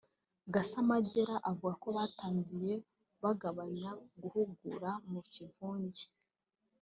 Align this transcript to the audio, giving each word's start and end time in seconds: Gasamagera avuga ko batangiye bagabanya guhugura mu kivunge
Gasamagera 0.53 1.33
avuga 1.49 1.73
ko 1.83 1.87
batangiye 1.97 2.73
bagabanya 3.23 3.89
guhugura 4.21 4.89
mu 5.11 5.21
kivunge 5.31 6.05